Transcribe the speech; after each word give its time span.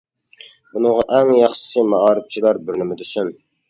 بۇنىڭغا 0.71 1.05
ئەڭ 1.19 1.35
ياخشىسى 1.41 1.87
مائارىپچىلار 1.93 2.65
بىرنېمە 2.67 3.03
دېسۇن. 3.05 3.37